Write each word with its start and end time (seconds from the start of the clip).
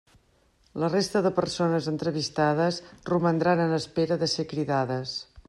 La 0.83 0.87
resta 0.93 1.21
de 1.25 1.31
persones 1.39 1.89
entrevistades 1.91 2.81
romandran 3.11 3.63
en 3.69 3.77
espera 3.79 4.19
de 4.25 4.33
ser 4.35 4.49
cridades. 4.57 5.17